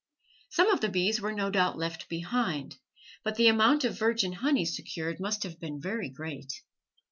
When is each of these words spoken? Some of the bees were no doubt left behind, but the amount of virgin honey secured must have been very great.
Some 0.49 0.67
of 0.71 0.81
the 0.81 0.89
bees 0.89 1.21
were 1.21 1.31
no 1.31 1.51
doubt 1.51 1.77
left 1.77 2.09
behind, 2.09 2.79
but 3.23 3.35
the 3.35 3.49
amount 3.49 3.83
of 3.83 3.99
virgin 3.99 4.33
honey 4.33 4.65
secured 4.65 5.19
must 5.19 5.43
have 5.43 5.59
been 5.59 5.79
very 5.79 6.09
great. 6.09 6.63